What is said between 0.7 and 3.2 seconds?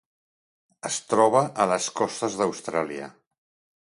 Es troba a les costes d'Austràlia.